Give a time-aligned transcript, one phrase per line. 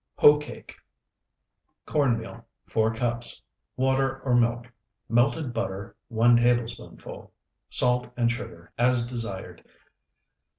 [0.15, 0.75] HOE CAKE
[1.85, 3.39] Corn meal, 4 cups.
[3.77, 4.71] Water, or milk.
[5.07, 7.31] Melted butter, 1 tablespoonful.
[7.69, 9.63] Salt and sugar as desired.